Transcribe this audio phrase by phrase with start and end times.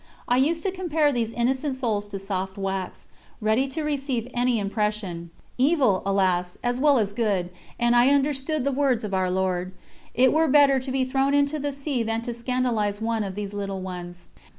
[0.27, 3.07] I used to compare these innocent souls to soft wax,
[3.39, 6.57] ready to receive any impression evil, alas!
[6.63, 9.73] as well as good, and I understood the words of Our Lord:
[10.15, 13.53] "It were better to be thrown into the sea than to scandalise one of these
[13.53, 14.27] little ones."